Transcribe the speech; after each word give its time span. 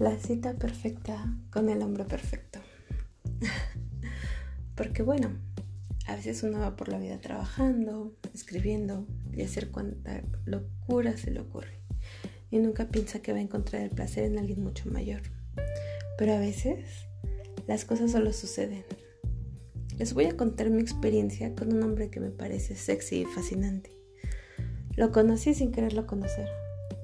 La 0.00 0.16
cita 0.16 0.54
perfecta 0.54 1.30
con 1.50 1.68
el 1.68 1.82
hombre 1.82 2.06
perfecto. 2.06 2.58
Porque 4.74 5.02
bueno, 5.02 5.28
a 6.06 6.16
veces 6.16 6.42
uno 6.42 6.58
va 6.58 6.74
por 6.74 6.88
la 6.88 6.98
vida 6.98 7.20
trabajando, 7.20 8.16
escribiendo 8.32 9.06
y 9.30 9.42
hacer 9.42 9.70
cuanta 9.70 10.22
locura 10.46 11.18
se 11.18 11.30
le 11.30 11.40
ocurre. 11.40 11.82
Y 12.50 12.60
nunca 12.60 12.88
piensa 12.88 13.20
que 13.20 13.32
va 13.32 13.40
a 13.40 13.42
encontrar 13.42 13.82
el 13.82 13.90
placer 13.90 14.24
en 14.24 14.38
alguien 14.38 14.62
mucho 14.62 14.90
mayor. 14.90 15.20
Pero 16.16 16.32
a 16.32 16.38
veces 16.38 16.82
las 17.66 17.84
cosas 17.84 18.12
solo 18.12 18.32
suceden. 18.32 18.86
Les 19.98 20.14
voy 20.14 20.24
a 20.24 20.36
contar 20.38 20.70
mi 20.70 20.80
experiencia 20.80 21.54
con 21.54 21.74
un 21.74 21.82
hombre 21.82 22.08
que 22.08 22.20
me 22.20 22.30
parece 22.30 22.74
sexy 22.74 23.20
y 23.20 23.24
fascinante. 23.26 23.94
Lo 24.96 25.12
conocí 25.12 25.52
sin 25.52 25.72
quererlo 25.72 26.06
conocer. 26.06 26.48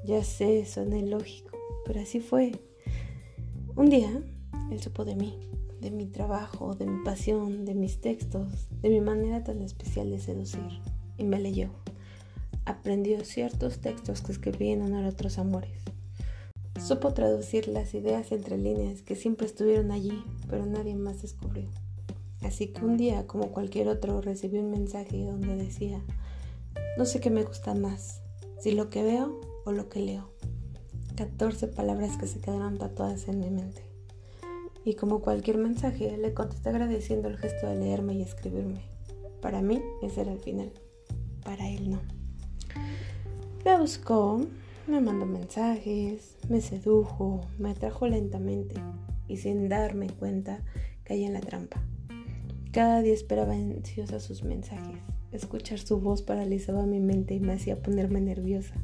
Ya 0.06 0.24
sé, 0.24 0.65
suena 0.65 0.97
ilógico, 0.97 1.59
pero 1.84 2.01
así 2.01 2.20
fue. 2.20 2.52
Un 3.77 3.91
día, 3.91 4.11
él 4.71 4.80
supo 4.80 5.05
de 5.05 5.15
mí, 5.15 5.39
de 5.83 5.91
mi 5.91 6.07
trabajo, 6.07 6.75
de 6.75 6.87
mi 6.87 7.05
pasión, 7.05 7.67
de 7.67 7.75
mis 7.75 8.01
textos, 8.01 8.69
de 8.80 8.89
mi 8.89 9.03
manera 9.03 9.45
tan 9.45 9.61
especial 9.61 10.11
de 10.11 10.19
seducir, 10.19 10.80
y 11.19 11.25
me 11.25 11.39
leyó. 11.39 11.69
Aprendió 12.65 13.23
ciertos 13.23 13.81
textos 13.81 14.23
que 14.23 14.33
escribí 14.33 14.70
en 14.70 14.81
honor 14.81 15.05
a 15.05 15.11
otros 15.11 15.37
amores. 15.37 15.83
Supo 16.81 17.12
traducir 17.12 17.69
las 17.69 17.93
ideas 17.93 18.33
entre 18.33 18.57
líneas 18.57 19.03
que 19.03 19.15
siempre 19.15 19.47
estuvieron 19.47 19.91
allí, 19.91 20.25
pero 20.48 20.65
nadie 20.65 20.95
más 20.95 21.20
descubrió. 21.20 21.69
Así 22.41 22.69
que 22.69 22.83
un 22.83 22.97
día, 22.97 23.27
como 23.27 23.53
cualquier 23.53 23.89
otro, 23.89 24.23
recibí 24.23 24.56
un 24.56 24.70
mensaje 24.70 25.27
donde 25.27 25.55
decía, 25.55 26.03
no 26.97 27.05
sé 27.05 27.20
qué 27.20 27.29
me 27.29 27.45
gusta 27.45 27.75
más, 27.75 28.23
si 28.59 28.73
lo 28.73 28.89
que 28.89 29.03
veo 29.03 29.39
o 29.67 29.73
lo 29.73 29.91
que 29.91 30.01
leo. 30.01 30.36
14 31.17 31.69
palabras 31.69 32.19
que 32.19 32.27
se 32.27 32.41
quedaron 32.41 32.77
tatuadas 32.77 33.27
en 33.28 33.41
mi 33.41 33.50
mente. 33.50 33.81
Y 34.84 34.95
como 34.95 35.20
cualquier 35.20 35.56
mensaje, 35.56 36.17
le 36.19 36.34
contesté 36.34 36.69
agradeciendo 36.69 37.28
el 37.28 37.39
gesto 37.39 37.67
de 37.67 37.77
leerme 37.77 38.14
y 38.14 38.22
escribirme. 38.22 38.83
Para 39.41 39.62
mí, 39.62 39.81
ese 40.03 40.20
era 40.20 40.33
el 40.33 40.41
final. 40.41 40.70
Para 41.42 41.70
él 41.70 41.91
no. 41.91 42.00
Me 43.64 43.78
buscó, 43.78 44.42
me 44.87 45.00
mandó 45.00 45.25
mensajes, 45.25 46.37
me 46.50 46.61
sedujo, 46.61 47.41
me 47.59 47.70
atrajo 47.70 48.06
lentamente 48.06 48.77
y 49.27 49.39
sin 49.39 49.70
darme 49.70 50.09
cuenta 50.09 50.62
caí 51.03 51.25
en 51.25 51.33
la 51.33 51.41
trampa. 51.41 51.83
Cada 52.72 53.00
día 53.00 53.14
esperaba 53.14 53.55
ansiosa 53.55 54.20
sus 54.20 54.44
mensajes. 54.44 55.00
Escuchar 55.33 55.78
su 55.78 55.98
voz 55.98 56.20
paralizaba 56.20 56.84
mi 56.84 57.00
mente 57.00 57.34
y 57.34 57.41
me 57.41 57.55
hacía 57.55 57.83
ponerme 57.83 58.20
nerviosa 58.20 58.75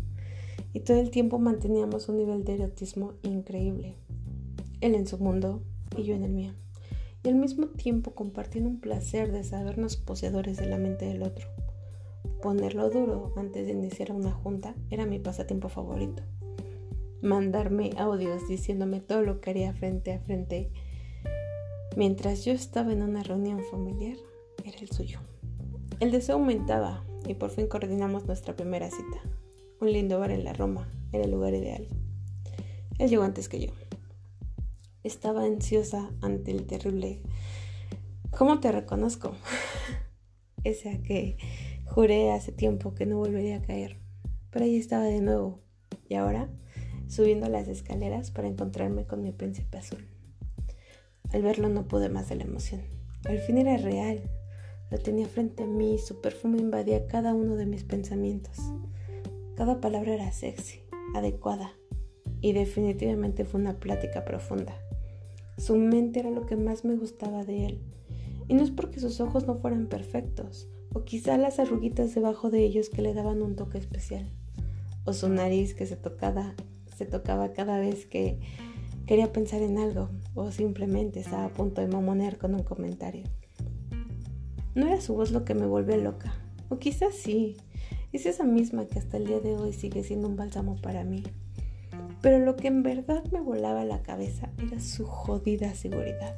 y 0.73 0.81
todo 0.81 0.99
el 0.99 1.11
tiempo 1.11 1.39
manteníamos 1.39 2.09
un 2.09 2.17
nivel 2.17 2.45
de 2.45 2.55
erotismo 2.55 3.15
increíble. 3.23 3.97
Él 4.81 4.95
en 4.95 5.07
su 5.07 5.19
mundo 5.19 5.63
y 5.97 6.05
yo 6.05 6.15
en 6.15 6.25
el 6.25 6.33
mío. 6.33 6.55
Y 7.23 7.29
al 7.29 7.37
mismo 7.37 7.67
tiempo 7.67 8.13
compartiendo 8.13 8.71
un 8.71 8.81
placer 8.81 9.31
de 9.31 9.45
sabernos 9.45 9.97
poseedores 9.97 10.57
de 10.57 10.67
la 10.67 10.79
mente 10.79 11.05
del 11.07 11.23
otro. 11.23 11.49
Ponerlo 12.41 12.91
duro 12.91 13.33
antes 13.37 13.67
de 13.67 13.73
iniciar 13.73 14.13
una 14.13 14.33
junta 14.33 14.75
era 14.91 15.07
mi 15.07 15.19
pasatiempo 15.19 15.69
favorito. 15.69 16.23
Mandarme 17.21 17.91
audios 17.99 18.49
diciéndome 18.49 19.01
todo 19.01 19.23
lo 19.23 19.41
que 19.41 19.51
haría 19.51 19.73
frente 19.73 20.13
a 20.13 20.19
frente 20.19 20.71
mientras 21.97 22.45
yo 22.45 22.53
estaba 22.53 22.93
en 22.93 23.03
una 23.03 23.23
reunión 23.23 23.61
familiar 23.71 24.17
era 24.65 24.79
el 24.79 24.91
suyo. 24.91 25.21
El 26.01 26.11
deseo 26.11 26.37
aumentaba 26.37 27.05
y 27.27 27.35
por 27.35 27.51
fin 27.51 27.69
coordinamos 27.69 28.27
nuestra 28.27 28.57
primera 28.57 28.91
cita. 28.91 29.21
Un 29.83 29.93
lindo 29.93 30.21
bar 30.21 30.31
en 30.31 30.45
la 30.45 30.53
Roma 30.53 30.89
era 31.11 31.25
el 31.25 31.33
lugar 31.33 31.55
ideal. 31.55 31.89
Él 33.01 33.11
llegó 33.11 33.25
antes 33.25 33.49
que 33.49 33.59
yo. 33.59 33.73
Estaba 35.03 35.43
ansiosa 35.43 36.09
ante 36.21 36.53
el 36.53 36.69
terrible. 36.69 37.21
¿Cómo 38.31 38.61
te 38.61 38.71
reconozco? 38.71 39.35
Ese 40.63 41.03
que 41.03 41.37
juré 41.85 42.31
hace 42.31 42.53
tiempo 42.53 42.95
que 42.95 43.07
no 43.07 43.19
volvería 43.19 43.57
a 43.57 43.63
caer. 43.63 43.99
Pero 44.51 44.67
ahí 44.67 44.77
estaba 44.77 45.03
de 45.03 45.21
nuevo. 45.21 45.65
Y 46.09 46.15
ahora 46.15 46.49
subiendo 47.09 47.49
las 47.49 47.67
escaleras 47.67 48.31
para 48.31 48.47
encontrarme 48.47 49.09
con 49.09 49.21
mi 49.21 49.33
príncipe 49.33 49.79
azul. 49.79 50.07
Al 51.33 51.43
verlo 51.43 51.69
no 51.69 51.89
pude 51.89 52.09
más 52.09 52.29
de 52.29 52.37
la 52.37 52.45
emoción. 52.45 52.83
Al 53.25 53.41
fin 53.41 53.59
era 53.59 53.77
real. 53.79 54.31
Lo 54.93 54.99
tenía 54.99 55.27
frente 55.27 55.65
a 55.65 55.67
mí 55.67 55.95
y 55.95 55.99
su 55.99 56.21
perfume 56.21 56.59
invadía 56.59 57.09
cada 57.09 57.35
uno 57.35 57.57
de 57.57 57.67
mis 57.67 57.83
pensamientos. 57.83 58.61
Cada 59.57 59.81
palabra 59.81 60.15
era 60.15 60.33
sexy, 60.33 60.81
adecuada 61.15 61.73
y 62.41 62.53
definitivamente 62.53 63.45
fue 63.45 63.61
una 63.61 63.79
plática 63.79 64.25
profunda. 64.25 64.75
Su 65.59 65.77
mente 65.77 66.21
era 66.21 66.31
lo 66.31 66.47
que 66.47 66.57
más 66.57 66.85
me 66.85 66.97
gustaba 66.97 67.45
de 67.45 67.67
él. 67.67 67.83
Y 68.49 68.55
no 68.55 68.63
es 68.63 68.71
porque 68.71 68.99
sus 68.99 69.21
ojos 69.21 69.47
no 69.47 69.55
fueran 69.55 69.87
perfectos, 69.87 70.69
o 70.93 71.05
quizá 71.05 71.37
las 71.37 71.59
arruguitas 71.59 72.15
debajo 72.15 72.51
de 72.51 72.65
ellos 72.65 72.91
que 72.91 73.03
le 73.03 73.15
daban 73.15 73.41
un 73.41 73.55
toque 73.55 73.79
especial, 73.79 74.29
o 75.05 75.13
su 75.13 75.29
nariz 75.29 75.75
que 75.75 75.87
se 75.87 75.97
tocaba, 75.97 76.55
cada 77.55 77.79
vez 77.79 78.07
que 78.07 78.39
quería 79.07 79.33
pensar 79.33 79.63
en 79.63 79.79
algo, 79.79 80.11
o 80.35 80.51
simplemente 80.51 81.21
estaba 81.21 81.47
a 81.47 81.53
punto 81.53 81.81
de 81.81 81.89
mamonear 81.89 82.39
con 82.39 82.55
un 82.55 82.63
comentario. 82.63 83.25
No 84.75 84.87
era 84.87 85.01
su 85.01 85.15
voz 85.15 85.31
lo 85.31 85.45
que 85.45 85.55
me 85.55 85.67
volvió 85.67 85.97
loca, 85.97 86.35
o 86.69 86.79
quizás 86.79 87.15
sí, 87.15 87.57
es 88.13 88.27
esa 88.27 88.45
misma 88.45 88.87
que 88.87 88.99
hasta 88.99 89.17
el 89.17 89.27
día 89.27 89.41
de 89.41 89.57
hoy 89.57 89.73
sigue 89.73 90.05
siendo 90.05 90.29
un 90.29 90.37
bálsamo 90.37 90.77
para 90.77 91.05
mí. 91.05 91.23
Pero 92.21 92.39
lo 92.39 92.57
que 92.57 92.69
en 92.69 92.83
verdad 92.83 93.25
me 93.33 93.41
volaba 93.41 93.85
la 93.85 94.03
cabeza 94.03 94.51
era 94.59 94.81
su 94.81 95.07
jodida 95.07 95.75
seguridad. 95.75 96.35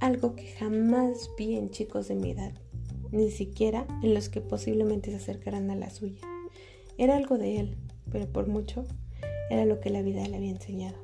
Algo 0.00 0.36
que 0.36 0.46
jamás 0.46 1.30
vi 1.38 1.56
en 1.56 1.70
chicos 1.70 2.08
de 2.08 2.14
mi 2.14 2.30
edad, 2.30 2.52
ni 3.10 3.30
siquiera 3.30 3.86
en 4.02 4.14
los 4.14 4.28
que 4.28 4.40
posiblemente 4.40 5.10
se 5.10 5.16
acercaran 5.16 5.70
a 5.70 5.76
la 5.76 5.90
suya. 5.90 6.20
Era 6.98 7.16
algo 7.16 7.38
de 7.38 7.58
él, 7.60 7.76
pero 8.10 8.30
por 8.30 8.46
mucho 8.46 8.84
era 9.50 9.64
lo 9.64 9.80
que 9.80 9.90
la 9.90 10.02
vida 10.02 10.26
le 10.28 10.36
había 10.36 10.50
enseñado. 10.50 10.96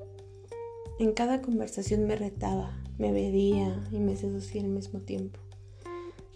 En 0.98 1.12
cada 1.12 1.40
conversación 1.42 2.06
me 2.06 2.16
retaba, 2.16 2.78
me 2.98 3.12
veía 3.12 3.82
y 3.90 3.98
me 3.98 4.16
seducía 4.16 4.62
al 4.62 4.68
mismo 4.68 5.00
tiempo. 5.00 5.40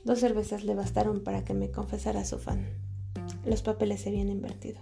Dos 0.05 0.21
cervezas 0.21 0.65
le 0.65 0.75
bastaron 0.75 1.23
para 1.23 1.45
que 1.45 1.55
me 1.55 1.71
confesara 1.71 2.25
su 2.25 2.39
fan. 2.39 2.86
Los 3.44 3.62
papeles 3.62 4.00
se 4.00 4.09
habían 4.09 4.28
invertido. 4.28 4.81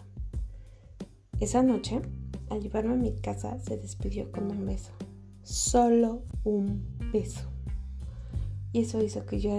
Esa 1.41 1.63
noche, 1.63 2.01
al 2.49 2.63
llevarme 2.63 2.95
a 2.95 2.97
mi 2.97 3.13
casa, 3.17 3.59
se 3.59 3.77
despidió 3.77 4.31
con 4.31 4.51
un 4.51 4.65
beso. 4.65 4.93
Solo 5.43 6.23
un 6.45 6.87
beso. 7.13 7.51
Y 8.73 8.81
eso 8.81 9.03
hizo 9.03 9.27
que 9.27 9.41
yo 9.41 9.53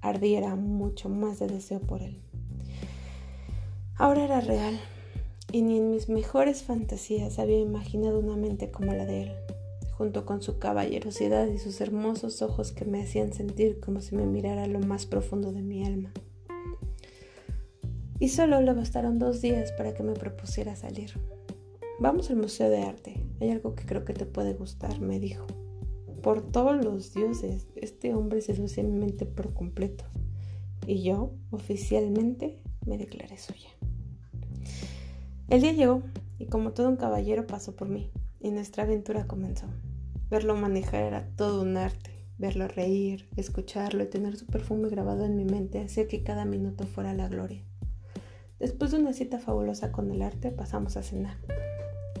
ardiera 0.00 0.54
mucho 0.56 1.08
más 1.08 1.38
de 1.38 1.48
deseo 1.48 1.80
por 1.80 2.02
él. 2.02 2.20
Ahora 3.96 4.24
era 4.24 4.40
real, 4.40 4.78
y 5.52 5.62
ni 5.62 5.78
en 5.78 5.90
mis 5.90 6.08
mejores 6.08 6.62
fantasías 6.62 7.38
había 7.38 7.58
imaginado 7.58 8.18
una 8.18 8.36
mente 8.36 8.70
como 8.70 8.92
la 8.92 9.06
de 9.06 9.22
él, 9.22 9.32
junto 9.96 10.26
con 10.26 10.42
su 10.42 10.58
caballerosidad 10.58 11.46
y 11.48 11.58
sus 11.58 11.80
hermosos 11.80 12.42
ojos 12.42 12.72
que 12.72 12.84
me 12.84 13.02
hacían 13.02 13.32
sentir 13.32 13.80
como 13.80 14.00
si 14.00 14.14
me 14.14 14.26
mirara 14.26 14.66
lo 14.66 14.80
más 14.80 15.06
profundo 15.06 15.52
de 15.52 15.62
mi 15.62 15.84
alma. 15.84 16.12
Y 18.18 18.28
solo 18.28 18.60
le 18.60 18.72
bastaron 18.72 19.18
dos 19.18 19.42
días 19.42 19.72
para 19.72 19.94
que 19.94 20.02
me 20.02 20.14
propusiera 20.14 20.74
salir. 20.74 21.12
Vamos 21.98 22.30
al 22.30 22.36
Museo 22.36 22.70
de 22.70 22.82
Arte. 22.82 23.22
Hay 23.40 23.50
algo 23.50 23.74
que 23.74 23.84
creo 23.84 24.04
que 24.04 24.14
te 24.14 24.26
puede 24.26 24.54
gustar, 24.54 25.00
me 25.00 25.20
dijo. 25.20 25.46
Por 26.22 26.50
todos 26.50 26.82
los 26.82 27.12
dioses, 27.12 27.68
este 27.76 28.14
hombre 28.14 28.40
se 28.40 28.54
seducía 28.54 28.84
mi 28.84 28.98
mente 28.98 29.26
por 29.26 29.52
completo. 29.52 30.04
Y 30.86 31.02
yo, 31.02 31.32
oficialmente, 31.50 32.58
me 32.86 32.96
declaré 32.96 33.36
suya. 33.38 33.68
El 35.48 35.60
día 35.60 35.72
llegó 35.72 36.02
y 36.38 36.46
como 36.46 36.72
todo 36.72 36.88
un 36.88 36.96
caballero 36.96 37.46
pasó 37.46 37.76
por 37.76 37.88
mí 37.88 38.10
y 38.40 38.50
nuestra 38.50 38.84
aventura 38.84 39.26
comenzó. 39.26 39.66
Verlo 40.30 40.56
manejar 40.56 41.02
era 41.02 41.28
todo 41.36 41.62
un 41.62 41.76
arte. 41.76 42.10
Verlo 42.38 42.68
reír, 42.68 43.28
escucharlo 43.36 44.02
y 44.04 44.08
tener 44.08 44.36
su 44.36 44.46
perfume 44.46 44.90
grabado 44.90 45.24
en 45.24 45.36
mi 45.36 45.44
mente 45.44 45.80
hacía 45.80 46.06
que 46.06 46.22
cada 46.22 46.44
minuto 46.44 46.86
fuera 46.86 47.14
la 47.14 47.28
gloria. 47.28 47.65
Después 48.58 48.90
de 48.90 48.98
una 48.98 49.12
cita 49.12 49.38
fabulosa 49.38 49.92
con 49.92 50.10
el 50.10 50.22
arte, 50.22 50.50
pasamos 50.50 50.96
a 50.96 51.02
cenar. 51.02 51.36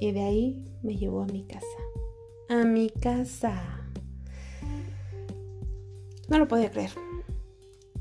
Y 0.00 0.12
de 0.12 0.20
ahí 0.20 0.64
me 0.82 0.96
llevó 0.96 1.22
a 1.22 1.26
mi 1.26 1.44
casa. 1.44 1.66
A 2.48 2.64
mi 2.64 2.90
casa. 2.90 3.86
No 6.28 6.38
lo 6.38 6.46
podía 6.46 6.70
creer. 6.70 6.90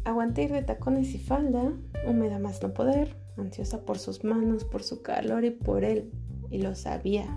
Aguanté 0.03 0.43
ir 0.43 0.51
de 0.51 0.61
tacones 0.63 1.13
y 1.15 1.19
falda, 1.19 1.73
húmeda 2.07 2.37
más 2.37 2.61
no 2.61 2.73
poder, 2.73 3.15
ansiosa 3.37 3.85
por 3.85 3.97
sus 3.97 4.23
manos, 4.23 4.65
por 4.65 4.83
su 4.83 5.01
calor 5.01 5.45
y 5.45 5.51
por 5.51 5.83
él. 5.83 6.11
Y 6.51 6.61
lo 6.61 6.75
sabía, 6.75 7.27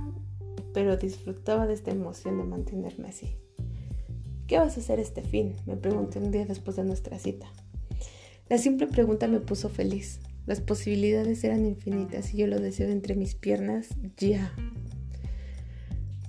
pero 0.74 0.96
disfrutaba 0.96 1.66
de 1.66 1.74
esta 1.74 1.92
emoción 1.92 2.38
de 2.38 2.44
mantenerme 2.44 3.08
así. 3.08 3.36
¿Qué 4.46 4.58
vas 4.58 4.76
a 4.76 4.80
hacer 4.80 4.98
este 4.98 5.22
fin? 5.22 5.56
Me 5.66 5.76
pregunté 5.76 6.18
un 6.18 6.30
día 6.30 6.44
después 6.44 6.76
de 6.76 6.84
nuestra 6.84 7.18
cita. 7.18 7.46
La 8.48 8.58
simple 8.58 8.86
pregunta 8.86 9.28
me 9.28 9.40
puso 9.40 9.68
feliz. 9.68 10.20
Las 10.48 10.62
posibilidades 10.62 11.44
eran 11.44 11.66
infinitas 11.66 12.32
y 12.32 12.38
yo 12.38 12.46
lo 12.46 12.58
deseo 12.58 12.88
entre 12.88 13.14
mis 13.14 13.34
piernas 13.34 13.88
ya. 14.16 14.50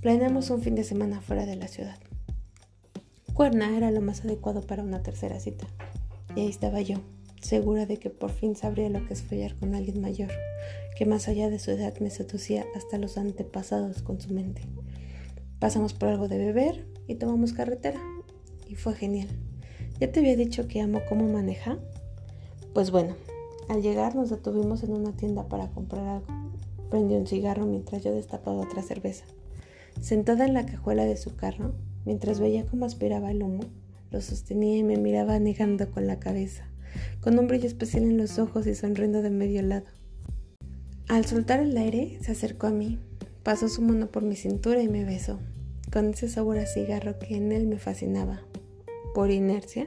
Planeamos 0.01 0.49
un 0.49 0.61
fin 0.61 0.75
de 0.75 0.83
semana 0.83 1.21
fuera 1.21 1.45
de 1.45 1.55
la 1.55 1.69
ciudad. 1.69 1.97
Cuerna 3.33 3.77
era 3.77 3.91
lo 3.91 4.01
más 4.01 4.25
adecuado 4.25 4.67
para 4.67 4.83
una 4.83 5.01
tercera 5.03 5.39
cita. 5.39 5.67
Y 6.35 6.41
ahí 6.41 6.49
estaba 6.49 6.81
yo, 6.81 6.97
segura 7.41 7.85
de 7.85 7.95
que 7.95 8.09
por 8.09 8.31
fin 8.31 8.57
sabría 8.57 8.89
lo 8.89 9.05
que 9.05 9.13
es 9.13 9.21
follar 9.21 9.55
con 9.55 9.73
alguien 9.73 10.01
mayor, 10.01 10.31
que 10.97 11.05
más 11.05 11.29
allá 11.29 11.49
de 11.49 11.59
su 11.59 11.71
edad 11.71 11.97
me 12.01 12.09
seducía 12.09 12.65
hasta 12.75 12.97
los 12.97 13.17
antepasados 13.17 14.01
con 14.01 14.19
su 14.19 14.33
mente. 14.33 14.63
Pasamos 15.59 15.93
por 15.93 16.09
algo 16.09 16.27
de 16.27 16.39
beber 16.39 16.85
y 17.07 17.15
tomamos 17.15 17.53
carretera. 17.53 18.01
Y 18.67 18.75
fue 18.75 18.95
genial. 18.95 19.29
¿Ya 20.01 20.11
te 20.11 20.19
había 20.19 20.35
dicho 20.35 20.67
que 20.67 20.81
amo 20.81 21.03
cómo 21.07 21.25
maneja? 21.29 21.79
Pues 22.73 22.91
bueno, 22.91 23.15
al 23.69 23.83
llegar 23.83 24.15
nos 24.15 24.31
detuvimos 24.31 24.83
en 24.83 24.93
una 24.93 25.11
tienda 25.15 25.47
para 25.47 25.69
comprar 25.69 26.05
algo. 26.05 26.27
Prendí 26.89 27.15
un 27.15 27.27
cigarro 27.27 27.67
mientras 27.67 28.03
yo 28.03 28.11
destapaba 28.11 28.61
otra 28.61 28.81
cerveza. 28.81 29.25
Sentada 30.01 30.45
en 30.45 30.55
la 30.55 30.65
cajuela 30.65 31.05
de 31.05 31.17
su 31.17 31.35
carro, 31.35 31.73
mientras 32.03 32.39
veía 32.39 32.65
cómo 32.65 32.85
aspiraba 32.85 33.29
el 33.29 33.43
humo, 33.43 33.61
lo 34.09 34.21
sostenía 34.21 34.77
y 34.77 34.83
me 34.83 34.97
miraba 34.97 35.37
negando 35.37 35.91
con 35.91 36.07
la 36.07 36.19
cabeza, 36.19 36.67
con 37.21 37.37
un 37.37 37.47
brillo 37.47 37.67
especial 37.67 38.03
en 38.03 38.17
los 38.17 38.39
ojos 38.39 38.65
y 38.65 38.73
sonriendo 38.73 39.21
de 39.21 39.29
medio 39.29 39.61
lado. 39.61 39.85
Al 41.07 41.25
soltar 41.25 41.59
el 41.59 41.77
aire, 41.77 42.17
se 42.21 42.31
acercó 42.31 42.67
a 42.67 42.71
mí, 42.71 42.97
pasó 43.43 43.69
su 43.69 43.83
mano 43.83 44.07
por 44.07 44.23
mi 44.23 44.35
cintura 44.35 44.81
y 44.81 44.87
me 44.87 45.05
besó, 45.05 45.39
con 45.91 46.09
ese 46.09 46.27
sabor 46.27 46.57
a 46.57 46.65
cigarro 46.65 47.19
que 47.19 47.35
en 47.35 47.51
él 47.51 47.67
me 47.67 47.77
fascinaba. 47.77 48.41
Por 49.13 49.29
inercia, 49.29 49.85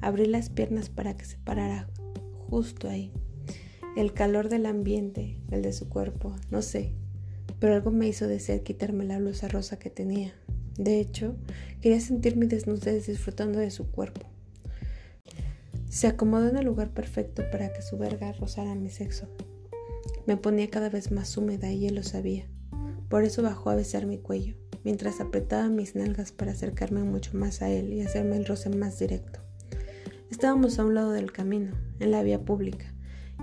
abrí 0.00 0.26
las 0.26 0.48
piernas 0.48 0.88
para 0.88 1.16
que 1.16 1.24
se 1.24 1.38
parara 1.38 1.88
justo 2.48 2.88
ahí. 2.88 3.12
El 3.96 4.12
calor 4.12 4.48
del 4.48 4.66
ambiente, 4.66 5.36
el 5.50 5.62
de 5.62 5.72
su 5.72 5.88
cuerpo, 5.88 6.36
no 6.48 6.62
sé, 6.62 6.94
pero 7.58 7.74
algo 7.74 7.90
me 7.90 8.06
hizo 8.06 8.28
desear 8.28 8.62
quitarme 8.62 9.04
la 9.04 9.18
blusa 9.18 9.48
rosa 9.48 9.80
que 9.80 9.90
tenía. 9.90 10.32
De 10.78 11.00
hecho, 11.00 11.34
quería 11.80 12.00
sentir 12.00 12.36
mi 12.36 12.46
desnudez 12.46 13.08
disfrutando 13.08 13.58
de 13.58 13.72
su 13.72 13.90
cuerpo. 13.90 14.28
Se 15.88 16.06
acomodó 16.06 16.48
en 16.48 16.56
el 16.56 16.66
lugar 16.66 16.90
perfecto 16.90 17.42
para 17.50 17.72
que 17.72 17.82
su 17.82 17.98
verga 17.98 18.32
rozara 18.32 18.76
mi 18.76 18.90
sexo. 18.90 19.26
Me 20.24 20.36
ponía 20.36 20.70
cada 20.70 20.88
vez 20.88 21.10
más 21.10 21.36
húmeda 21.36 21.72
y 21.72 21.88
él 21.88 21.96
lo 21.96 22.04
sabía. 22.04 22.46
Por 23.08 23.24
eso 23.24 23.42
bajó 23.42 23.70
a 23.70 23.74
besar 23.74 24.06
mi 24.06 24.18
cuello, 24.18 24.54
mientras 24.84 25.20
apretaba 25.20 25.68
mis 25.68 25.96
nalgas 25.96 26.30
para 26.30 26.52
acercarme 26.52 27.02
mucho 27.02 27.36
más 27.36 27.60
a 27.60 27.68
él 27.68 27.92
y 27.92 28.02
hacerme 28.02 28.36
el 28.36 28.46
roce 28.46 28.70
más 28.70 29.00
directo. 29.00 29.40
Estábamos 30.30 30.78
a 30.78 30.84
un 30.84 30.94
lado 30.94 31.10
del 31.10 31.32
camino, 31.32 31.72
en 31.98 32.12
la 32.12 32.22
vía 32.22 32.44
pública, 32.44 32.89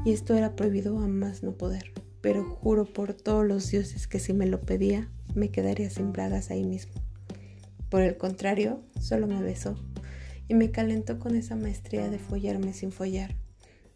y 0.05 0.11
esto 0.11 0.35
era 0.35 0.55
prohibido 0.55 0.97
a 0.99 1.07
más 1.07 1.43
no 1.43 1.53
poder. 1.53 1.91
Pero 2.21 2.43
juro 2.43 2.85
por 2.85 3.13
todos 3.13 3.45
los 3.45 3.69
dioses 3.69 4.07
que 4.07 4.19
si 4.19 4.33
me 4.33 4.47
lo 4.47 4.61
pedía, 4.61 5.09
me 5.35 5.49
quedaría 5.49 5.89
sin 5.89 6.11
bragas 6.11 6.49
ahí 6.51 6.63
mismo. 6.63 6.93
Por 7.89 8.01
el 8.01 8.17
contrario, 8.17 8.81
solo 8.99 9.27
me 9.27 9.41
besó. 9.41 9.77
Y 10.47 10.55
me 10.55 10.71
calentó 10.71 11.19
con 11.19 11.35
esa 11.35 11.55
maestría 11.55 12.09
de 12.09 12.19
follarme 12.19 12.73
sin 12.73 12.91
follar. 12.91 13.35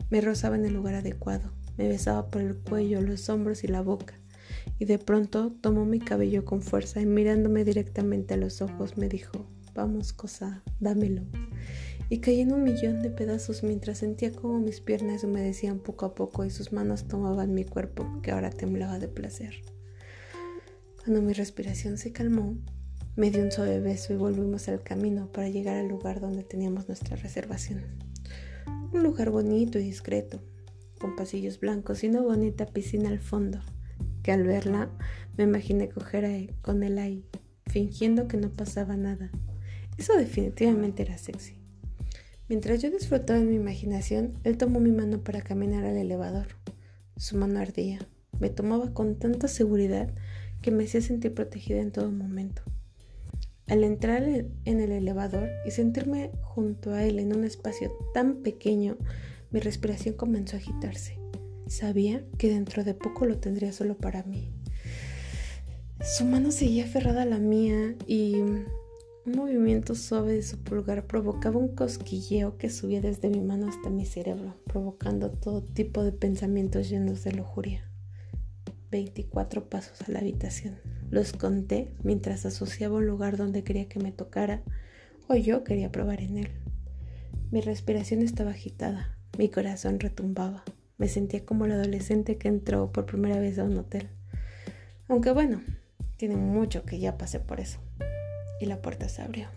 Me 0.10 0.22
rozaba 0.22 0.56
en 0.56 0.66
el 0.66 0.74
lugar 0.74 0.96
adecuado, 0.96 1.52
me 1.78 1.88
besaba 1.88 2.30
por 2.30 2.42
el 2.42 2.58
cuello, 2.58 3.02
los 3.02 3.30
hombros 3.30 3.64
y 3.64 3.68
la 3.68 3.82
boca, 3.82 4.20
y 4.78 4.86
de 4.86 5.00
pronto 5.00 5.54
tomó 5.62 5.86
mi 5.86 6.00
cabello 6.00 6.44
con 6.44 6.62
fuerza 6.62 7.00
y 7.00 7.06
mirándome 7.06 7.64
directamente 7.64 8.34
a 8.34 8.38
los 8.38 8.62
ojos 8.62 8.98
me 8.98 9.08
dijo, 9.08 9.48
vamos 9.74 10.12
cosa, 10.12 10.64
dámelo 10.82 11.24
y 12.12 12.20
caí 12.20 12.42
en 12.42 12.52
un 12.52 12.64
millón 12.66 13.02
de 13.02 13.10
pedazos 13.10 13.64
mientras 13.64 14.00
sentía 14.00 14.34
como 14.34 14.60
mis 14.60 14.82
piernas 14.82 15.24
humedecían 15.24 15.80
poco 15.80 16.06
a 16.06 16.14
poco 16.14 16.44
y 16.44 16.50
sus 16.50 16.74
manos 16.74 17.08
tomaban 17.08 17.54
mi 17.54 17.64
cuerpo 17.64 18.06
que 18.22 18.32
ahora 18.32 18.50
temblaba 18.50 19.00
de 19.00 19.08
placer. 19.08 19.54
Cuando 21.02 21.22
mi 21.22 21.32
respiración 21.32 21.98
se 21.98 22.12
calmó, 22.12 22.58
me 23.16 23.32
dio 23.32 23.42
un 23.42 23.54
suave 23.54 23.80
beso 23.80 24.12
y 24.12 24.18
volvimos 24.18 24.68
al 24.68 24.84
camino 24.84 25.32
para 25.32 25.48
llegar 25.48 25.78
al 25.78 25.88
lugar 25.88 26.20
donde 26.20 26.44
teníamos 26.44 26.90
nuestra 26.90 27.16
reservación. 27.16 27.86
Un 28.92 29.04
lugar 29.04 29.30
bonito 29.30 29.80
y 29.80 29.84
discreto, 29.84 30.44
con 31.00 31.16
pasillos 31.16 31.62
blancos 31.62 32.04
y 32.04 32.10
una 32.10 32.20
bonita 32.20 32.66
piscina 32.66 33.08
al 33.08 33.22
fondo, 33.22 33.62
que 34.22 34.34
al 34.34 34.44
verla 34.44 34.92
me 35.38 35.46
imaginé 35.46 35.88
coger 35.88 36.54
con 36.62 36.84
él 36.84 36.98
ahí, 36.98 37.26
fingiendo 37.68 38.28
que 38.28 38.36
no 38.36 38.50
pasaba 38.50 38.98
nada. 38.98 39.32
Eso 39.98 40.18
definitivamente 40.18 41.04
era 41.04 41.18
sexy. 41.18 41.61
Mientras 42.52 42.82
yo 42.82 42.92
disfrutaba 42.92 43.40
en 43.40 43.48
mi 43.48 43.56
imaginación, 43.56 44.34
él 44.44 44.58
tomó 44.58 44.82
mi 44.82 44.92
mano 44.92 45.24
para 45.24 45.42
caminar 45.42 45.86
al 45.86 45.96
elevador. 45.96 46.48
Su 47.16 47.38
mano 47.38 47.62
ardía. 47.62 48.06
Me 48.42 48.50
tomaba 48.50 48.94
con 48.94 49.18
tanta 49.18 49.48
seguridad 49.48 50.14
que 50.62 50.70
me 50.70 50.84
hacía 50.84 51.00
sentir 51.00 51.34
protegida 51.34 51.80
en 51.80 51.94
todo 51.94 52.12
momento. 52.12 52.62
Al 53.68 53.86
entrar 53.86 54.24
en 54.24 54.82
el 54.82 54.92
elevador 54.92 55.48
y 55.66 55.72
sentirme 55.72 56.32
junto 56.42 56.92
a 56.92 57.06
él 57.06 57.20
en 57.20 57.34
un 57.34 57.46
espacio 57.46 57.90
tan 58.14 58.42
pequeño, 58.44 58.98
mi 59.50 59.62
respiración 59.62 60.16
comenzó 60.16 60.58
a 60.58 60.60
agitarse. 60.60 61.18
Sabía 61.68 62.26
que 62.38 62.50
dentro 62.50 62.84
de 62.84 62.96
poco 62.96 63.26
lo 63.26 63.38
tendría 63.38 63.72
solo 63.72 63.96
para 63.96 64.24
mí. 64.24 64.52
Su 66.02 66.26
mano 66.26 66.52
seguía 66.52 66.84
aferrada 66.84 67.22
a 67.22 67.26
la 67.26 67.40
mía 67.40 67.96
y 68.08 68.42
un 69.24 69.34
movimiento 69.34 69.94
suave 69.94 70.34
de 70.34 70.42
su 70.42 70.58
pulgar 70.64 71.06
provocaba 71.06 71.60
un 71.60 71.76
cosquilleo 71.76 72.58
que 72.58 72.72
subía 72.72 73.02
desde 73.02 73.30
mi 73.30 73.40
mano 73.40 73.68
hasta 73.68 73.92
mi 73.92 74.06
cerebro, 74.06 74.56
provocando 74.66 75.30
todo 75.30 75.62
tipo 75.62 76.04
de 76.04 76.12
pensamientos 76.12 76.90
llenos 76.90 77.24
de 77.24 77.34
lujuria. 77.34 77.88
Veinticuatro 78.90 79.70
pasos 79.70 80.02
a 80.02 80.12
la 80.12 80.20
habitación. 80.20 80.80
Los 81.12 81.34
conté 81.34 81.94
mientras 82.04 82.46
asociaba 82.46 82.98
un 82.98 83.06
lugar 83.06 83.38
donde 83.38 83.64
quería 83.64 83.88
que 83.88 84.00
me 84.00 84.12
tocara 84.12 84.64
o 85.28 85.36
yo 85.36 85.64
quería 85.64 85.92
probar 85.92 86.22
en 86.22 86.38
él. 86.38 86.50
Mi 87.52 87.62
respiración 87.62 88.24
estaba 88.24 88.52
agitada, 88.52 89.20
mi 89.38 89.50
corazón 89.50 90.00
retumbaba. 90.00 90.64
Me 90.98 91.08
sentía 91.08 91.46
como 91.46 91.66
el 91.66 91.74
adolescente 91.74 92.38
que 92.38 92.48
entró 92.48 92.92
por 92.92 93.06
primera 93.06 93.40
vez 93.40 93.60
a 93.60 93.66
un 93.66 93.78
hotel. 93.78 94.10
Aunque 95.08 95.32
bueno, 95.32 95.62
tiene 96.18 96.38
mucho 96.38 96.86
que 96.86 97.00
ya 97.00 97.18
pasé 97.18 97.40
por 97.40 97.60
eso 97.60 97.80
y 98.62 98.66
la 98.66 98.82
puerta 98.82 99.10
se 99.10 99.22
abrió. 99.22 99.48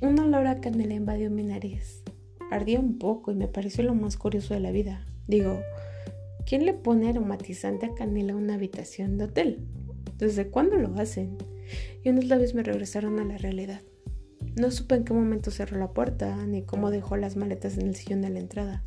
Un 0.00 0.18
olor 0.18 0.46
a 0.46 0.60
canela 0.60 0.94
invadió 0.94 1.30
mi 1.30 1.42
nariz. 1.42 2.02
Ardía 2.50 2.78
un 2.78 2.98
poco 2.98 3.32
y 3.32 3.34
me 3.34 3.48
pareció 3.48 3.84
lo 3.84 3.94
más 3.94 4.16
curioso 4.16 4.54
de 4.54 4.60
la 4.60 4.70
vida. 4.70 5.06
Digo, 5.26 5.60
¿quién 6.46 6.66
le 6.66 6.74
pone 6.74 7.08
aromatizante 7.08 7.86
a 7.86 7.94
canela 7.94 8.34
a 8.34 8.36
una 8.36 8.54
habitación 8.54 9.18
de 9.18 9.24
hotel? 9.24 9.66
¿Desde 10.18 10.48
cuándo 10.48 10.76
lo 10.76 10.94
hacen? 11.00 11.36
Y 12.04 12.10
unos 12.10 12.26
labios 12.26 12.54
me 12.54 12.62
regresaron 12.62 13.18
a 13.18 13.24
la 13.24 13.38
realidad. 13.38 13.80
No 14.56 14.70
supe 14.70 14.94
en 14.94 15.04
qué 15.04 15.14
momento 15.14 15.50
cerró 15.50 15.78
la 15.78 15.92
puerta, 15.92 16.36
ni 16.46 16.62
cómo 16.62 16.90
dejó 16.90 17.16
las 17.16 17.36
maletas 17.36 17.76
en 17.78 17.88
el 17.88 17.96
sillón 17.96 18.20
de 18.20 18.30
la 18.30 18.38
entrada. 18.38 18.84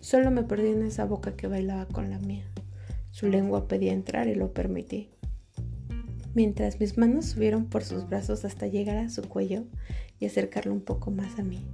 Solo 0.00 0.30
me 0.30 0.44
perdí 0.44 0.68
en 0.68 0.82
esa 0.82 1.04
boca 1.04 1.36
que 1.36 1.46
bailaba 1.46 1.86
con 1.86 2.10
la 2.10 2.18
mía. 2.20 2.44
Su 3.10 3.28
lengua 3.28 3.68
pedía 3.68 3.92
entrar 3.92 4.28
y 4.28 4.34
lo 4.34 4.52
permití 4.52 5.13
mientras 6.34 6.80
mis 6.80 6.98
manos 6.98 7.26
subieron 7.26 7.66
por 7.66 7.84
sus 7.84 8.08
brazos 8.08 8.44
hasta 8.44 8.66
llegar 8.66 8.96
a 8.98 9.08
su 9.08 9.22
cuello 9.22 9.64
y 10.18 10.26
acercarlo 10.26 10.72
un 10.72 10.82
poco 10.82 11.10
más 11.10 11.38
a 11.38 11.42
mí. 11.42 11.66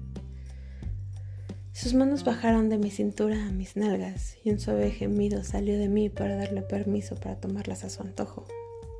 Sus 1.72 1.94
manos 1.94 2.24
bajaron 2.24 2.68
de 2.68 2.78
mi 2.78 2.90
cintura 2.90 3.46
a 3.46 3.52
mis 3.52 3.76
nalgas 3.76 4.36
y 4.44 4.50
un 4.50 4.60
suave 4.60 4.90
gemido 4.90 5.44
salió 5.44 5.78
de 5.78 5.88
mí 5.88 6.10
para 6.10 6.36
darle 6.36 6.62
permiso 6.62 7.14
para 7.14 7.36
tomarlas 7.36 7.84
a 7.84 7.90
su 7.90 8.02
antojo. 8.02 8.44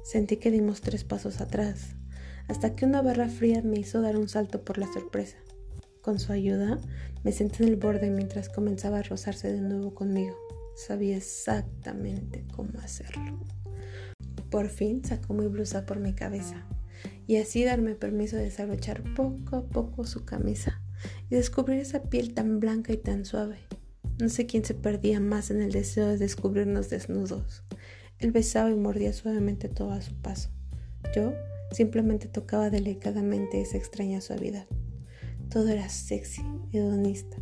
Sentí 0.02 0.38
que 0.38 0.50
dimos 0.50 0.80
tres 0.80 1.04
pasos 1.04 1.40
atrás, 1.42 1.96
hasta 2.48 2.74
que 2.74 2.86
una 2.86 3.02
barra 3.02 3.28
fría 3.28 3.60
me 3.62 3.78
hizo 3.78 4.00
dar 4.00 4.16
un 4.16 4.28
salto 4.28 4.64
por 4.64 4.78
la 4.78 4.90
sorpresa. 4.92 5.36
Con 6.00 6.18
su 6.18 6.32
ayuda, 6.32 6.80
me 7.22 7.32
senté 7.32 7.64
en 7.64 7.68
el 7.68 7.76
borde 7.76 8.10
mientras 8.10 8.48
comenzaba 8.48 9.00
a 9.00 9.02
rozarse 9.02 9.52
de 9.52 9.60
nuevo 9.60 9.92
conmigo. 9.92 10.34
Sabía 10.74 11.18
exactamente 11.18 12.46
cómo 12.54 12.78
hacerlo. 12.78 13.38
Por 14.50 14.68
fin 14.68 15.04
sacó 15.04 15.32
mi 15.32 15.46
blusa 15.46 15.86
por 15.86 16.00
mi 16.00 16.12
cabeza 16.12 16.66
y 17.26 17.36
así 17.36 17.64
darme 17.64 17.94
permiso 17.94 18.36
de 18.36 18.42
desabrochar 18.44 19.02
poco 19.14 19.56
a 19.56 19.62
poco 19.68 20.04
su 20.04 20.24
camisa 20.24 20.82
y 21.30 21.36
descubrir 21.36 21.78
esa 21.78 22.02
piel 22.02 22.34
tan 22.34 22.58
blanca 22.58 22.92
y 22.92 22.96
tan 22.96 23.24
suave. 23.24 23.58
No 24.18 24.28
sé 24.28 24.46
quién 24.46 24.64
se 24.64 24.74
perdía 24.74 25.20
más 25.20 25.52
en 25.52 25.62
el 25.62 25.70
deseo 25.70 26.08
de 26.08 26.18
descubrirnos 26.18 26.90
desnudos. 26.90 27.62
Él 28.18 28.32
besaba 28.32 28.70
y 28.70 28.74
mordía 28.74 29.12
suavemente 29.12 29.68
todo 29.68 29.92
a 29.92 30.02
su 30.02 30.14
paso. 30.20 30.50
Yo 31.14 31.32
simplemente 31.70 32.26
tocaba 32.26 32.68
delicadamente 32.68 33.60
esa 33.60 33.78
extraña 33.78 34.20
suavidad. 34.20 34.66
Todo 35.48 35.68
era 35.68 35.88
sexy, 35.88 36.42
hedonista, 36.72 37.38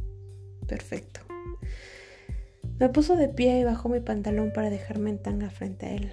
perfecto. 0.66 1.20
Me 2.78 2.90
puso 2.90 3.16
de 3.16 3.28
pie 3.28 3.58
y 3.58 3.64
bajó 3.64 3.88
mi 3.88 4.00
pantalón 4.00 4.52
para 4.52 4.68
dejarme 4.70 5.10
en 5.10 5.18
tanga 5.20 5.50
frente 5.50 5.86
a 5.86 5.94
él 5.94 6.12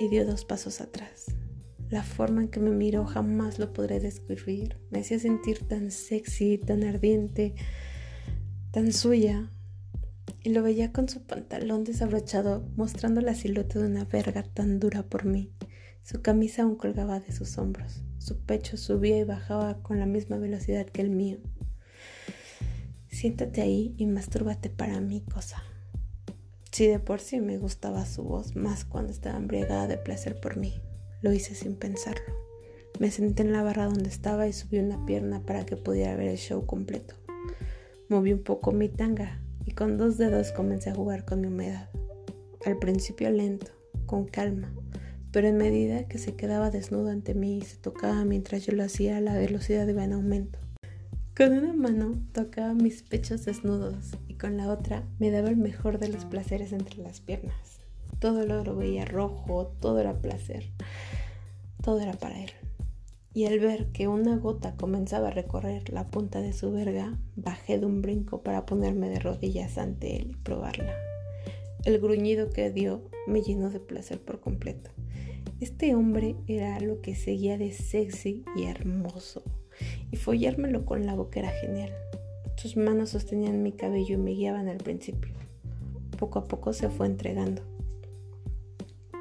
y 0.00 0.08
dio 0.08 0.24
dos 0.24 0.44
pasos 0.44 0.80
atrás. 0.80 1.26
La 1.90 2.02
forma 2.02 2.40
en 2.42 2.48
que 2.48 2.58
me 2.58 2.70
miró 2.70 3.04
jamás 3.04 3.58
lo 3.58 3.72
podré 3.72 4.00
describir. 4.00 4.78
Me 4.90 5.00
hacía 5.00 5.18
sentir 5.18 5.66
tan 5.68 5.90
sexy, 5.90 6.56
tan 6.56 6.82
ardiente, 6.84 7.54
tan 8.70 8.92
suya. 8.92 9.52
y 10.42 10.50
lo 10.50 10.62
veía 10.62 10.90
con 10.92 11.08
su 11.08 11.26
pantalón 11.26 11.84
desabrochado 11.84 12.64
mostrando 12.76 13.20
la 13.20 13.34
silueta 13.34 13.78
de 13.78 13.86
una 13.86 14.04
verga 14.06 14.42
tan 14.42 14.80
dura 14.80 15.02
por 15.02 15.26
mí. 15.26 15.52
Su 16.02 16.22
camisa 16.22 16.62
aún 16.62 16.76
colgaba 16.76 17.20
de 17.20 17.32
sus 17.32 17.58
hombros. 17.58 18.02
Su 18.16 18.38
pecho 18.38 18.78
subía 18.78 19.18
y 19.18 19.24
bajaba 19.24 19.82
con 19.82 19.98
la 19.98 20.06
misma 20.06 20.38
velocidad 20.38 20.86
que 20.86 21.02
el 21.02 21.10
mío. 21.10 21.38
Siéntate 23.08 23.60
ahí 23.60 23.94
y 23.98 24.06
mastúrbate 24.06 24.70
para 24.70 25.00
mí, 25.00 25.22
cosa. 25.30 25.62
Si 26.72 26.86
de 26.86 27.00
por 27.00 27.20
sí 27.20 27.40
me 27.40 27.58
gustaba 27.58 28.06
su 28.06 28.22
voz, 28.22 28.54
más 28.54 28.84
cuando 28.84 29.10
estaba 29.12 29.36
embriagada 29.36 29.88
de 29.88 29.96
placer 29.96 30.38
por 30.40 30.56
mí. 30.56 30.80
Lo 31.20 31.32
hice 31.32 31.54
sin 31.54 31.74
pensarlo. 31.74 32.32
Me 33.00 33.10
senté 33.10 33.42
en 33.42 33.52
la 33.52 33.62
barra 33.62 33.86
donde 33.86 34.08
estaba 34.08 34.46
y 34.46 34.52
subí 34.52 34.78
una 34.78 35.04
pierna 35.04 35.42
para 35.44 35.66
que 35.66 35.76
pudiera 35.76 36.14
ver 36.14 36.28
el 36.28 36.38
show 36.38 36.64
completo. 36.66 37.14
Moví 38.08 38.32
un 38.32 38.42
poco 38.42 38.72
mi 38.72 38.88
tanga 38.88 39.42
y 39.64 39.72
con 39.72 39.98
dos 39.98 40.16
dedos 40.16 40.52
comencé 40.52 40.90
a 40.90 40.94
jugar 40.94 41.24
con 41.24 41.40
mi 41.40 41.48
humedad. 41.48 41.90
Al 42.64 42.78
principio 42.78 43.30
lento, 43.30 43.72
con 44.06 44.26
calma, 44.26 44.72
pero 45.32 45.48
en 45.48 45.56
medida 45.56 46.06
que 46.08 46.18
se 46.18 46.36
quedaba 46.36 46.70
desnudo 46.70 47.10
ante 47.10 47.34
mí 47.34 47.58
y 47.58 47.62
se 47.62 47.78
tocaba 47.78 48.24
mientras 48.24 48.64
yo 48.66 48.74
lo 48.74 48.84
hacía, 48.84 49.20
la 49.20 49.34
velocidad 49.34 49.88
iba 49.88 50.04
en 50.04 50.12
aumento. 50.12 50.58
Con 51.36 51.52
una 51.52 51.72
mano 51.72 52.22
tocaba 52.32 52.74
mis 52.74 53.02
pechos 53.02 53.44
desnudos 53.44 54.12
y 54.28 54.34
con 54.34 54.56
la 54.56 54.68
otra 54.68 55.04
me 55.18 55.30
daba 55.30 55.48
el 55.48 55.56
mejor 55.56 55.98
de 55.98 56.08
los 56.08 56.24
placeres 56.24 56.72
entre 56.72 57.02
las 57.02 57.20
piernas. 57.20 57.80
Todo 58.18 58.44
lo 58.44 58.76
veía 58.76 59.04
rojo, 59.04 59.74
todo 59.80 59.98
era 60.00 60.20
placer, 60.20 60.70
todo 61.82 62.00
era 62.00 62.12
para 62.12 62.42
él 62.42 62.50
y 63.32 63.46
al 63.46 63.60
ver 63.60 63.86
que 63.92 64.08
una 64.08 64.36
gota 64.36 64.76
comenzaba 64.76 65.28
a 65.28 65.32
recorrer 65.32 65.90
la 65.90 66.10
punta 66.10 66.40
de 66.40 66.52
su 66.52 66.72
verga, 66.72 67.16
bajé 67.36 67.78
de 67.78 67.86
un 67.86 68.02
brinco 68.02 68.42
para 68.42 68.66
ponerme 68.66 69.08
de 69.08 69.20
rodillas 69.20 69.78
ante 69.78 70.16
él 70.16 70.32
y 70.32 70.36
probarla. 70.36 70.92
El 71.84 72.00
gruñido 72.00 72.50
que 72.50 72.70
dio 72.70 73.02
me 73.26 73.42
llenó 73.42 73.70
de 73.70 73.80
placer 73.80 74.20
por 74.20 74.40
completo. 74.40 74.90
Este 75.60 75.94
hombre 75.94 76.36
era 76.48 76.80
lo 76.80 77.00
que 77.00 77.14
seguía 77.14 77.56
de 77.56 77.70
sexy 77.70 78.44
y 78.56 78.64
hermoso, 78.64 79.44
y 80.10 80.16
follármelo 80.16 80.84
con 80.84 81.06
la 81.06 81.14
boca 81.14 81.40
era 81.40 81.50
genial. 81.50 81.92
Sus 82.56 82.76
manos 82.76 83.10
sostenían 83.10 83.62
mi 83.62 83.72
cabello 83.72 84.14
y 84.14 84.18
me 84.18 84.32
guiaban 84.32 84.68
al 84.68 84.78
principio. 84.78 85.34
Poco 86.18 86.38
a 86.38 86.46
poco 86.46 86.72
se 86.72 86.88
fue 86.88 87.06
entregando. 87.06 87.62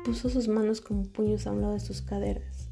Puso 0.03 0.29
sus 0.29 0.47
manos 0.47 0.81
como 0.81 1.03
puños 1.03 1.47
a 1.47 1.51
un 1.51 1.61
lado 1.61 1.73
de 1.73 1.79
sus 1.79 2.01
caderas 2.01 2.69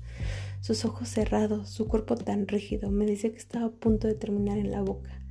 sus 0.68 0.84
ojos 0.84 1.08
cerrados, 1.08 1.70
su 1.70 1.88
cuerpo 1.88 2.18
tan 2.18 2.46
rígido, 2.46 2.92
me 2.92 3.06
decía 3.06 3.32
que 3.32 3.38
estaba 3.38 3.68
a 3.68 3.72
punto 3.72 4.06
de 4.06 4.16
terminar 4.16 4.58
en 4.58 4.72
la 4.72 4.82
boca. 4.82 5.22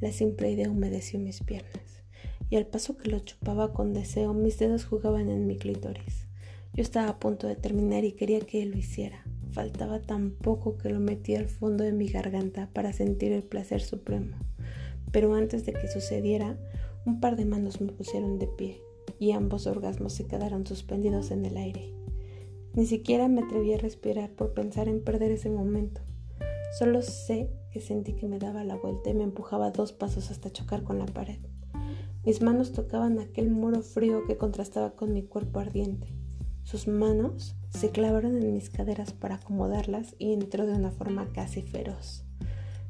La 0.00 0.12
simple 0.12 0.50
idea 0.50 0.70
humedeció 0.70 1.18
mis 1.18 1.42
piernas, 1.42 2.04
y 2.48 2.56
al 2.56 2.66
paso 2.66 2.96
que 2.96 3.10
lo 3.10 3.18
chupaba 3.18 3.74
con 3.74 3.92
deseo, 3.92 4.32
mis 4.32 4.58
dedos 4.58 4.86
jugaban 4.86 5.28
en 5.28 5.46
mi 5.46 5.58
clítoris. 5.58 6.26
Yo 6.72 6.82
estaba 6.82 7.10
a 7.10 7.18
punto 7.18 7.46
de 7.46 7.56
terminar 7.56 8.04
y 8.04 8.12
quería 8.12 8.40
que 8.40 8.62
él 8.62 8.70
lo 8.70 8.78
hiciera. 8.78 9.24
Faltaba 9.58 9.98
tan 9.98 10.30
poco 10.30 10.78
que 10.78 10.88
lo 10.88 11.00
metí 11.00 11.34
al 11.34 11.48
fondo 11.48 11.82
de 11.82 11.90
mi 11.90 12.06
garganta 12.06 12.70
para 12.72 12.92
sentir 12.92 13.32
el 13.32 13.42
placer 13.42 13.80
supremo. 13.80 14.36
Pero 15.10 15.34
antes 15.34 15.66
de 15.66 15.72
que 15.72 15.88
sucediera, 15.88 16.56
un 17.04 17.18
par 17.18 17.34
de 17.34 17.44
manos 17.44 17.80
me 17.80 17.90
pusieron 17.90 18.38
de 18.38 18.46
pie 18.46 18.80
y 19.18 19.32
ambos 19.32 19.66
orgasmos 19.66 20.12
se 20.12 20.28
quedaron 20.28 20.64
suspendidos 20.64 21.32
en 21.32 21.44
el 21.44 21.56
aire. 21.56 21.92
Ni 22.72 22.86
siquiera 22.86 23.26
me 23.26 23.42
atreví 23.42 23.74
a 23.74 23.78
respirar 23.78 24.30
por 24.30 24.54
pensar 24.54 24.86
en 24.86 25.02
perder 25.02 25.32
ese 25.32 25.50
momento. 25.50 26.02
Solo 26.78 27.02
sé 27.02 27.50
que 27.72 27.80
sentí 27.80 28.12
que 28.12 28.28
me 28.28 28.38
daba 28.38 28.62
la 28.62 28.76
vuelta 28.76 29.10
y 29.10 29.14
me 29.14 29.24
empujaba 29.24 29.72
dos 29.72 29.90
pasos 29.90 30.30
hasta 30.30 30.52
chocar 30.52 30.84
con 30.84 31.00
la 31.00 31.06
pared. 31.06 31.40
Mis 32.24 32.42
manos 32.42 32.70
tocaban 32.70 33.18
aquel 33.18 33.50
muro 33.50 33.82
frío 33.82 34.24
que 34.24 34.36
contrastaba 34.36 34.92
con 34.92 35.12
mi 35.12 35.24
cuerpo 35.24 35.58
ardiente. 35.58 36.17
Sus 36.68 36.86
manos 36.86 37.56
se 37.70 37.92
clavaron 37.92 38.36
en 38.36 38.52
mis 38.52 38.68
caderas 38.68 39.14
para 39.14 39.36
acomodarlas 39.36 40.14
y 40.18 40.34
entró 40.34 40.66
de 40.66 40.74
una 40.74 40.90
forma 40.90 41.32
casi 41.32 41.62
feroz. 41.62 42.26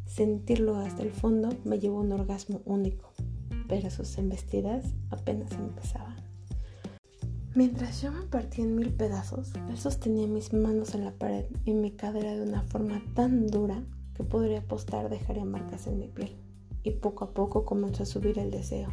Sentirlo 0.04 0.74
hasta 0.74 1.02
el 1.02 1.12
fondo 1.12 1.50
me 1.64 1.78
llevó 1.78 1.98
a 1.98 2.00
un 2.00 2.10
orgasmo 2.10 2.60
único, 2.64 3.12
pero 3.68 3.88
sus 3.90 4.18
embestidas 4.18 4.84
apenas 5.10 5.52
empezaban. 5.52 6.16
Mientras 7.54 8.02
yo 8.02 8.10
me 8.10 8.22
partía 8.22 8.64
en 8.64 8.74
mil 8.74 8.92
pedazos, 8.92 9.52
él 9.68 9.78
sostenía 9.78 10.26
mis 10.26 10.52
manos 10.52 10.96
en 10.96 11.04
la 11.04 11.12
pared 11.12 11.44
y 11.64 11.72
mi 11.72 11.92
cadera 11.92 12.34
de 12.34 12.42
una 12.42 12.62
forma 12.62 13.00
tan 13.14 13.46
dura 13.46 13.84
que 14.12 14.24
podría 14.24 14.58
apostar 14.58 15.08
dejaría 15.08 15.44
marcas 15.44 15.86
en 15.86 16.00
mi 16.00 16.08
piel. 16.08 16.36
Y 16.82 16.90
poco 16.90 17.26
a 17.26 17.30
poco 17.32 17.64
comenzó 17.64 18.02
a 18.02 18.06
subir 18.06 18.40
el 18.40 18.50
deseo. 18.50 18.88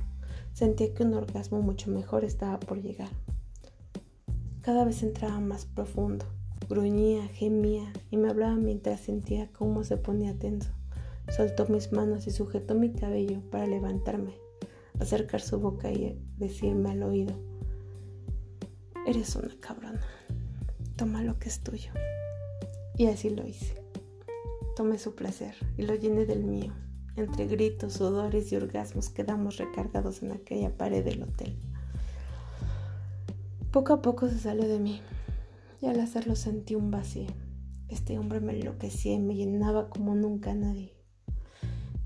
Sentía 0.53 0.93
que 0.93 1.01
un 1.01 1.15
orgasmo 1.15 1.63
mucho 1.63 1.89
mejor 1.89 2.23
estaba 2.23 2.59
por 2.59 2.79
llegar. 2.83 3.09
Cada 4.65 4.83
vez 4.83 5.03
entraba 5.03 5.39
más 5.39 5.67
profundo. 5.67 6.25
Gruñía, 6.67 7.27
gemía 7.27 7.93
y 8.09 8.17
me 8.17 8.31
hablaba 8.31 8.55
mientras 8.55 8.99
sentía 8.99 9.47
cómo 9.51 9.83
se 9.83 9.95
ponía 9.95 10.39
tenso. 10.39 10.71
Soltó 11.29 11.67
mis 11.67 11.91
manos 11.91 12.25
y 12.25 12.31
sujetó 12.31 12.73
mi 12.73 12.91
cabello 12.91 13.41
para 13.51 13.67
levantarme, 13.67 14.33
acercar 14.99 15.41
su 15.41 15.59
boca 15.59 15.91
y 15.91 16.19
decirme 16.37 16.89
al 16.89 17.03
oído 17.03 17.35
Eres 19.05 19.35
una 19.35 19.53
cabrona. 19.59 20.01
Toma 20.95 21.21
lo 21.21 21.37
que 21.37 21.49
es 21.49 21.59
tuyo. 21.59 21.91
Y 22.97 23.05
así 23.05 23.29
lo 23.29 23.45
hice. 23.45 23.79
Tomé 24.75 24.97
su 24.97 25.13
placer 25.13 25.53
y 25.77 25.83
lo 25.83 25.93
llené 25.93 26.25
del 26.25 26.43
mío. 26.43 26.73
Entre 27.17 27.45
gritos, 27.45 27.93
sudores 27.93 28.51
y 28.51 28.55
orgasmos 28.55 29.09
quedamos 29.09 29.57
recargados 29.57 30.23
en 30.23 30.31
aquella 30.31 30.75
pared 30.75 31.05
del 31.05 31.21
hotel. 31.21 31.55
Poco 33.75 33.91
a 33.91 34.01
poco 34.01 34.29
se 34.29 34.39
salió 34.39 34.69
de 34.69 34.79
mí 34.79 35.01
y 35.81 35.87
al 35.87 35.99
hacerlo 35.99 36.37
sentí 36.37 36.75
un 36.75 36.91
vacío. 36.91 37.27
Este 37.89 38.17
hombre 38.17 38.39
me 38.39 38.53
enloquecía 38.53 39.11
y 39.11 39.19
me 39.19 39.35
llenaba 39.35 39.89
como 39.89 40.15
nunca 40.15 40.55
nadie. 40.55 40.93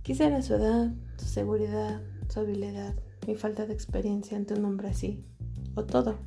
Quizá 0.02 0.26
era 0.26 0.42
su 0.42 0.56
edad, 0.56 0.92
su 1.18 1.28
seguridad, 1.28 2.02
su 2.28 2.40
habilidad, 2.40 2.96
mi 3.28 3.36
falta 3.36 3.68
de 3.68 3.74
experiencia 3.76 4.36
ante 4.36 4.56
un 4.56 4.66
hombre 4.66 4.90
así, 4.90 5.24
o 5.76 5.86
todo 5.86 6.18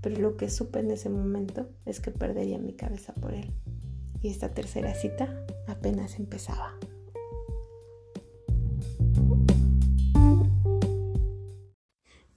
pero 0.00 0.20
lo 0.20 0.36
que 0.36 0.48
supe 0.48 0.78
en 0.78 0.92
ese 0.92 1.08
momento 1.08 1.68
es 1.84 1.98
que 1.98 2.12
perdería 2.12 2.60
mi 2.60 2.74
cabeza 2.74 3.14
por 3.14 3.34
él. 3.34 3.52
Y 4.20 4.28
esta 4.28 4.54
tercera 4.54 4.94
cita 4.94 5.44
apenas 5.66 6.20
empezaba. 6.20 6.78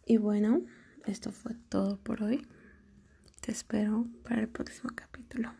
Y 0.07 0.17
bueno, 0.17 0.63
esto 1.05 1.31
fue 1.31 1.53
todo 1.69 1.97
por 1.97 2.23
hoy. 2.23 2.47
Te 3.41 3.51
espero 3.51 4.07
para 4.23 4.41
el 4.41 4.47
próximo 4.47 4.89
capítulo. 4.95 5.51